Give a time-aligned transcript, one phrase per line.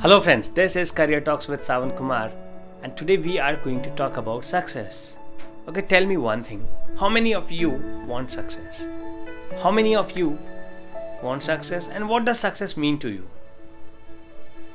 [0.00, 0.48] Hello, friends.
[0.50, 2.30] This is Career Talks with Savan Kumar,
[2.82, 5.16] and today we are going to talk about success.
[5.68, 6.66] Okay, tell me one thing.
[6.98, 7.70] How many of you
[8.06, 8.86] want success?
[9.62, 10.38] How many of you
[11.22, 13.26] want success, and what does success mean to you?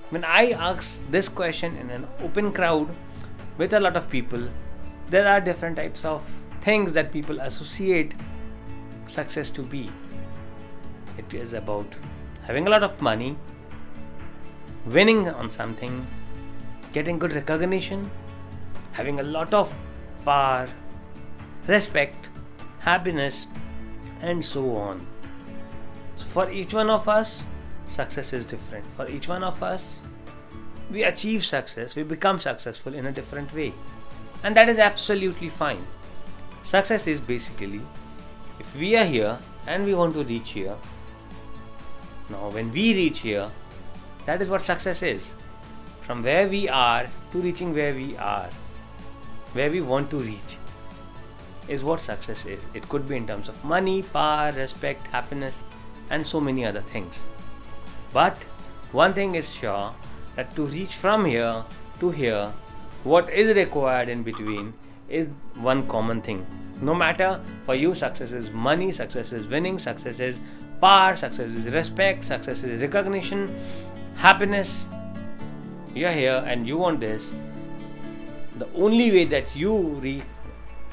[0.10, 2.90] When I ask this question in an open crowd
[3.58, 4.48] with a lot of people,
[5.08, 6.32] there are different types of
[6.62, 8.14] things that people associate
[9.06, 9.92] success to be.
[11.18, 11.88] It is about
[12.44, 13.38] having a lot of money,
[14.90, 16.06] winning on something,
[16.94, 18.10] getting good recognition,
[18.92, 19.74] having a lot of
[20.26, 20.68] power,
[21.68, 22.30] respect,
[22.80, 23.48] happiness,
[24.22, 25.06] and so on.
[26.16, 27.44] So, for each one of us,
[27.88, 28.86] success is different.
[28.98, 30.00] For each one of us,
[30.92, 33.74] we achieve success, we become successful in a different way.
[34.44, 35.86] And that is absolutely fine.
[36.64, 37.82] Success is basically
[38.60, 39.38] if we are here
[39.68, 40.76] and we want to reach here,
[42.30, 43.50] now when we reach here,
[44.30, 45.34] that is what success is.
[46.02, 48.48] From where we are to reaching where we are,
[49.54, 50.58] where we want to reach,
[51.68, 52.68] is what success is.
[52.76, 55.64] It could be in terms of money, power, respect, happiness,
[56.12, 57.24] and so many other things.
[58.14, 58.44] But
[58.92, 59.96] one thing is sure
[60.36, 61.64] that to reach from here
[62.00, 62.54] to here,
[63.04, 64.74] what is required in between
[65.08, 66.46] is one common thing.
[66.82, 70.40] No matter for you, success is money, success is winning, success is
[70.82, 73.56] power, success is respect, success is recognition,
[74.20, 74.86] happiness.
[75.96, 77.34] You're here and you want this.
[78.58, 80.24] The only way that you re-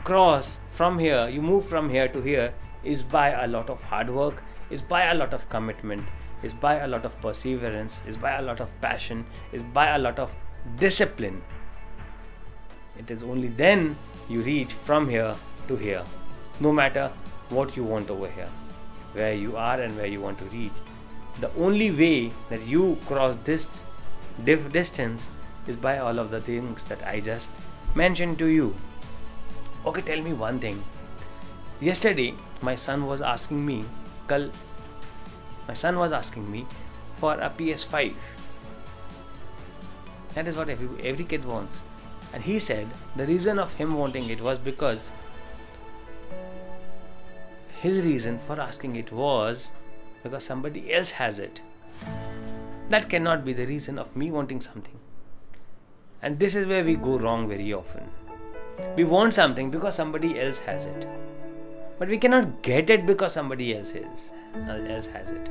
[0.04, 2.54] cross from here, you move from here to here,
[2.84, 6.04] is by a lot of hard work, is by a lot of commitment,
[6.44, 9.98] is by a lot of perseverance, is by a lot of passion, is by a
[9.98, 10.32] lot of
[10.78, 11.42] discipline.
[12.96, 15.34] It is only then you reach from here
[15.66, 16.04] to here,
[16.60, 17.10] no matter
[17.48, 18.50] what you want over here,
[19.14, 20.78] where you are and where you want to reach.
[21.40, 23.68] The only way that you cross this
[24.44, 25.28] diff- distance
[25.66, 27.50] is by all of the things that I just
[27.94, 28.74] mentioned to you.
[29.84, 30.82] Okay, tell me one thing.
[31.80, 33.84] Yesterday, my son was asking me,
[34.28, 34.50] Kal,
[35.68, 36.66] my son was asking me
[37.16, 38.14] for a PS5.
[40.34, 41.82] That is what every, every kid wants.
[42.32, 45.08] And he said the reason of him wanting it was because
[47.80, 49.68] his reason for asking it was
[50.26, 51.60] because somebody else has it.
[52.88, 54.98] That cannot be the reason of me wanting something.
[56.22, 58.08] And this is where we go wrong very often.
[58.96, 61.06] We want something because somebody else has it.
[61.98, 65.48] But we cannot get it because somebody else is uh, else has it.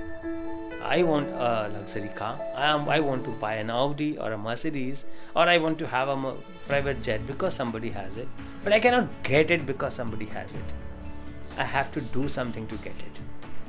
[0.84, 2.40] I want a luxury car.
[2.56, 2.88] I am.
[2.88, 6.34] I want to buy an Audi or a Mercedes, or I want to have a
[6.68, 8.28] private jet because somebody has it.
[8.64, 10.76] But I cannot get it because somebody has it.
[11.58, 13.26] I have to do something to get it.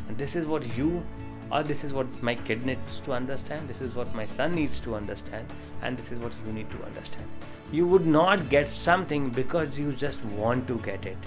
[0.08, 1.04] And this is what you,
[1.50, 3.68] or this is what my kid needs to understand.
[3.68, 5.46] This is what my son needs to understand,
[5.82, 7.26] and this is what you need to understand.
[7.72, 11.18] You would not get something because you just want to get it.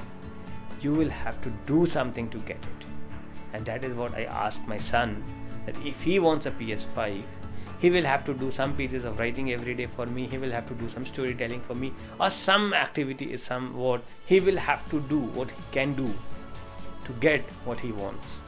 [0.81, 2.85] You will have to do something to get it.
[3.53, 5.23] And that is what I asked my son
[5.65, 7.23] that if he wants a PS5,
[7.79, 10.27] he will have to do some pieces of writing every day for me.
[10.27, 14.03] He will have to do some storytelling for me, or some activity is some what
[14.25, 16.13] he will have to do what he can do
[17.05, 18.41] to get what he wants.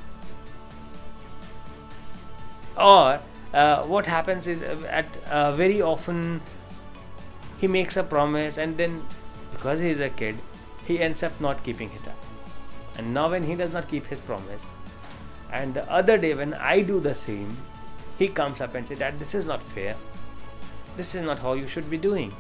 [2.82, 3.20] Or
[3.54, 6.42] uh, what happens is uh, at uh, very often
[7.60, 9.06] he makes a promise and then
[9.52, 10.38] because he is a kid,
[10.86, 12.18] he ends up not keeping it up.
[12.98, 14.66] And now when he does not keep his promise,
[15.52, 17.56] and the other day, when I do the same,
[18.18, 19.96] he comes up and says, that this is not fair.
[20.96, 22.34] This is not how you should be doing.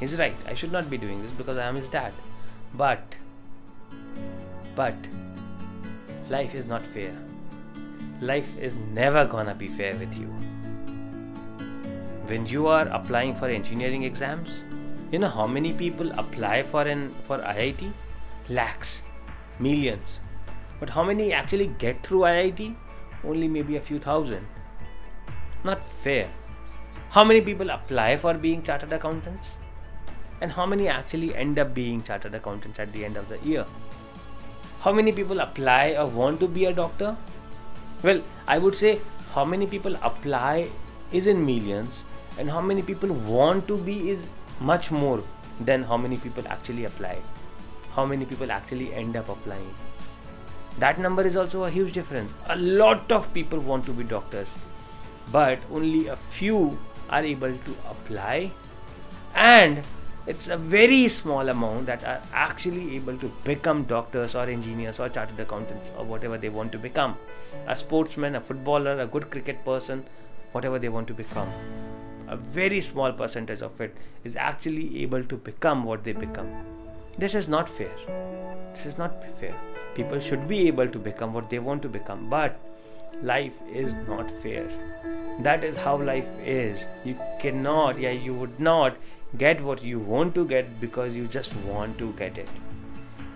[0.00, 0.36] He's right.
[0.46, 2.12] I should not be doing this because I am his dad.
[2.74, 3.16] But,
[4.74, 4.96] but,
[6.28, 7.14] life is not fair.
[8.20, 10.28] Life is never gonna be fair with you.
[12.26, 14.62] When you are applying for engineering exams,
[15.10, 17.92] you know how many people apply for an for IIT?
[18.48, 19.02] Lakhs,
[19.58, 20.20] millions.
[20.80, 22.74] But how many actually get through IIT?
[23.24, 24.46] Only maybe a few thousand.
[25.64, 26.30] Not fair.
[27.10, 29.58] How many people apply for being chartered accountants?
[30.40, 33.66] And how many actually end up being chartered accountants at the end of the year?
[34.80, 37.16] How many people apply or want to be a doctor?
[38.02, 39.00] Well, I would say
[39.34, 40.68] how many people apply
[41.12, 42.02] is in millions,
[42.38, 44.26] and how many people want to be is
[44.60, 45.22] much more
[45.60, 47.18] than how many people actually apply.
[47.94, 49.74] How many people actually end up applying
[50.78, 54.52] that number is also a huge difference a lot of people want to be doctors
[55.30, 56.78] but only a few
[57.10, 58.50] are able to apply
[59.34, 59.82] and
[60.26, 65.08] it's a very small amount that are actually able to become doctors or engineers or
[65.08, 67.16] chartered accountants or whatever they want to become
[67.66, 70.04] a sportsman a footballer a good cricket person
[70.52, 71.48] whatever they want to become.
[72.28, 76.48] A very small percentage of it is actually able to become what they become.
[77.18, 77.92] This is not fair.
[78.72, 79.54] This is not fair.
[79.94, 82.58] People should be able to become what they want to become, but
[83.22, 84.66] life is not fair.
[85.40, 86.86] That is how life is.
[87.04, 88.96] You cannot, yeah, you would not
[89.38, 92.48] get what you want to get because you just want to get it.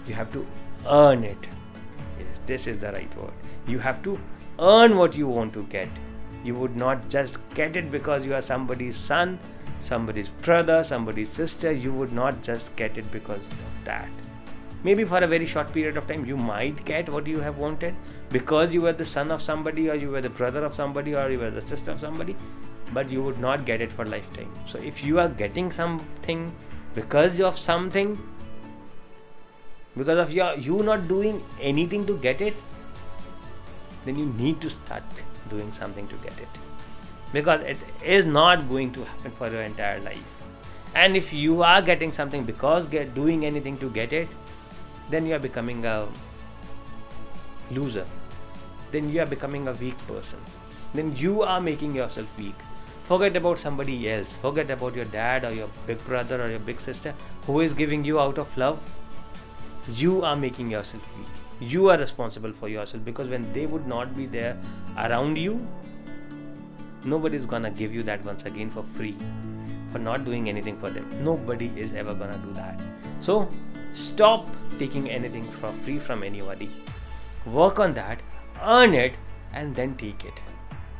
[0.06, 0.46] You have to
[0.88, 1.48] earn it.
[2.18, 3.32] Yes, this is the right word.
[3.66, 4.18] You have to
[4.58, 5.88] earn what you want to get.
[6.44, 9.38] You would not just get it because you are somebody's son,
[9.80, 11.72] somebody's brother, somebody's sister.
[11.72, 14.08] You would not just get it because of that.
[14.84, 17.96] Maybe for a very short period of time, you might get what you have wanted
[18.30, 21.28] because you were the son of somebody, or you were the brother of somebody, or
[21.28, 22.36] you were the sister of somebody,
[22.92, 24.52] but you would not get it for lifetime.
[24.66, 26.54] So if you are getting something
[26.94, 28.18] because of something,
[29.96, 32.54] because of your you not doing anything to get it,
[34.04, 35.02] then you need to start
[35.50, 36.48] doing something to get it.
[37.32, 40.24] Because it is not going to happen for your entire life.
[40.94, 44.28] And if you are getting something because get doing anything to get it
[45.10, 46.06] then you are becoming a
[47.70, 48.06] loser.
[48.90, 50.38] Then you are becoming a weak person.
[50.94, 52.54] Then you are making yourself weak
[53.06, 54.34] forget about somebody else.
[54.34, 57.14] Forget about your dad or your big brother or your big sister
[57.46, 58.78] who is giving you out of love.
[59.88, 61.70] You are making yourself weak.
[61.70, 64.58] You are responsible for yourself because when they would not be there
[64.98, 65.66] around you
[67.04, 69.16] nobody's gonna give you that once again for free
[69.92, 71.08] for not doing anything for them.
[71.22, 72.80] Nobody is ever gonna do that.
[73.20, 73.48] So
[73.90, 76.70] stop taking anything for free from anybody.
[77.46, 78.20] Work on that
[78.62, 79.14] earn it
[79.52, 80.42] and then take it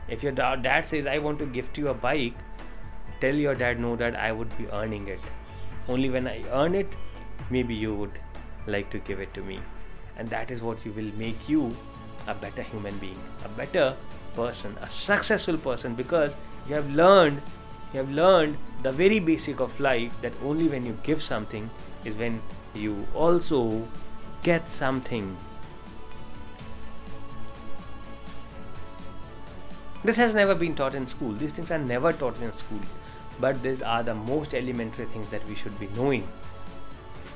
[0.08, 2.34] if your dad says i want to gift you a bike
[3.20, 5.20] tell your dad no that i would be earning it.
[5.88, 6.94] Only when i earn it
[7.50, 8.18] maybe you would
[8.66, 9.60] like to give it to me.
[10.16, 11.74] And that is what you will make you
[12.26, 13.94] a better human being a better
[14.34, 16.36] person a successful person because
[16.68, 17.40] you have learned
[17.92, 21.70] you have learned the very basic of life that only when you give something
[22.04, 22.40] is when
[22.74, 23.86] you also
[24.42, 25.36] get something
[30.06, 32.80] this has never been taught in school these things are never taught in school
[33.44, 36.26] but these are the most elementary things that we should be knowing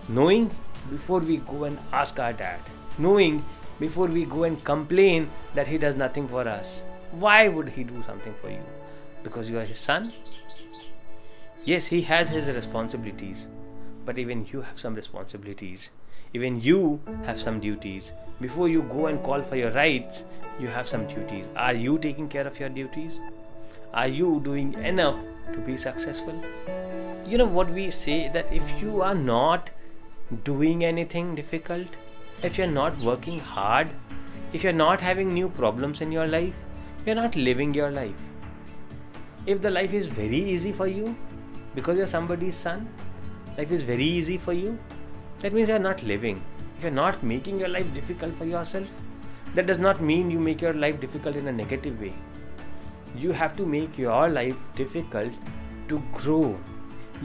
[0.08, 0.50] knowing
[0.88, 2.60] before we go and ask our dad,
[2.98, 3.44] knowing
[3.78, 6.82] before we go and complain that he does nothing for us.
[7.12, 8.62] Why would he do something for you?
[9.22, 10.12] Because you are his son?
[11.64, 13.48] Yes, he has his responsibilities,
[14.04, 15.90] but even you have some responsibilities.
[16.32, 18.12] Even you have some duties.
[18.40, 20.24] Before you go and call for your rights,
[20.60, 21.46] you have some duties.
[21.56, 23.20] Are you taking care of your duties?
[23.92, 25.18] Are you doing enough
[25.52, 26.40] to be successful?
[27.26, 29.70] You know what we say that if you are not
[30.44, 31.88] doing anything difficult,
[32.42, 33.90] if you're not working hard,
[34.52, 36.54] if you're not having new problems in your life,
[37.04, 38.14] you're not living your life.
[39.46, 41.16] If the life is very easy for you
[41.74, 42.88] because you're somebody's son,
[43.58, 44.78] life is very easy for you,
[45.40, 46.42] that means you're not living.
[46.78, 48.86] If you're not making your life difficult for yourself,
[49.54, 52.14] that does not mean you make your life difficult in a negative way.
[53.14, 55.32] You have to make your life difficult
[55.88, 56.58] to grow.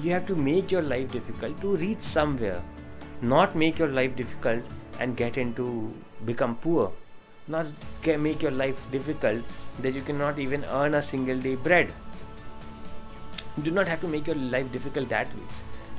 [0.01, 2.61] You have to make your life difficult to reach somewhere
[3.21, 4.63] not make your life difficult
[4.99, 5.93] and get into
[6.25, 6.91] become poor
[7.47, 7.65] not
[8.19, 9.43] make your life difficult
[9.79, 11.93] that you cannot even earn a single day bread
[13.55, 15.43] you do not have to make your life difficult that way.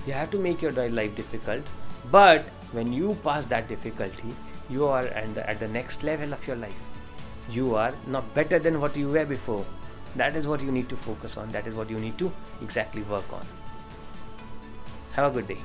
[0.07, 1.65] you have to make your life difficult
[2.11, 4.35] but when you pass that difficulty
[4.69, 6.75] you are at the, next level of your life.
[7.51, 9.65] You are not better than what you were before.
[10.17, 11.51] That is what you need to focus on.
[11.53, 13.47] That is what you need to exactly work on.
[15.13, 15.59] Have a good day